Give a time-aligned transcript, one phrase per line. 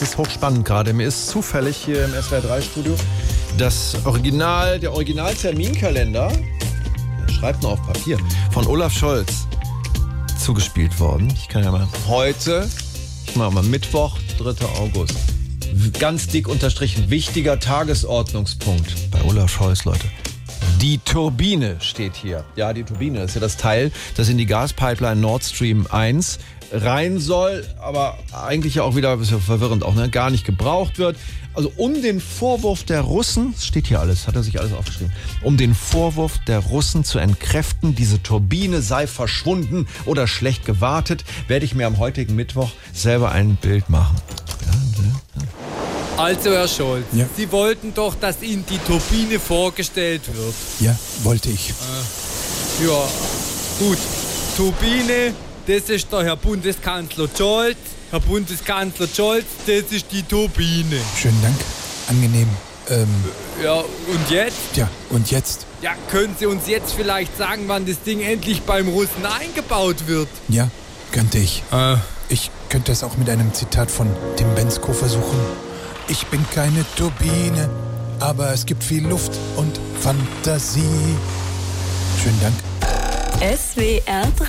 [0.00, 0.94] das ist hochspannend gerade.
[0.94, 2.96] Mir ist zufällig hier im SWR 3 Studio
[3.58, 8.18] das Original, der Originalterminkalender, der schreibt nur auf Papier,
[8.50, 9.46] von Olaf Scholz
[10.42, 11.30] zugespielt worden.
[11.34, 12.66] Ich kann ja mal heute,
[13.26, 14.64] ich mache mal Mittwoch, 3.
[14.78, 15.16] August.
[15.98, 20.06] Ganz dick unterstrichen, wichtiger Tagesordnungspunkt bei Olaf Scholz, Leute.
[20.80, 22.44] Die Turbine steht hier.
[22.56, 26.38] Ja, die Turbine ist ja das Teil, das in die Gaspipeline Nord Stream 1
[26.72, 30.98] rein soll, aber eigentlich ja auch wieder, ist ja verwirrend auch, ne, gar nicht gebraucht
[30.98, 31.16] wird.
[31.52, 35.12] Also um den Vorwurf der Russen, das steht hier alles, hat er sich alles aufgeschrieben,
[35.42, 41.64] um den Vorwurf der Russen zu entkräften, diese Turbine sei verschwunden oder schlecht gewartet, werde
[41.64, 44.16] ich mir am heutigen Mittwoch selber ein Bild machen.
[46.16, 47.24] Also, Herr Scholz, Ja.
[47.34, 50.54] Sie wollten doch, dass Ihnen die Turbine vorgestellt wird.
[50.78, 51.72] Ja, wollte ich.
[52.84, 53.08] Ja,
[53.78, 53.96] gut.
[54.56, 55.32] Turbine,
[55.66, 57.76] das ist der Herr Bundeskanzler Scholz.
[58.10, 60.96] Herr Bundeskanzler Scholz, das ist die Turbine.
[61.20, 61.56] Schönen Dank.
[62.08, 62.48] Angenehm.
[62.88, 63.06] Ähm,
[63.62, 64.56] Ja, und jetzt?
[64.74, 65.64] ja, und jetzt?
[65.80, 70.28] Ja, können Sie uns jetzt vielleicht sagen, wann das Ding endlich beim Russen eingebaut wird?
[70.48, 70.68] Ja,
[71.12, 71.62] könnte ich.
[71.72, 71.96] Äh,
[72.28, 75.38] Ich könnte es auch mit einem Zitat von Tim Bensko versuchen.
[76.08, 77.68] Ich bin keine Turbine,
[78.20, 80.82] aber es gibt viel Luft und Fantasie.
[82.22, 82.54] Schönen Dank.
[83.58, 84.44] SWR 3